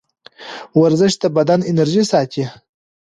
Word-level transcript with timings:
ورزش 0.81 1.13
د 1.21 1.23
بدن 1.37 1.59
انرژي 1.71 2.03
ساتي. 2.11 2.45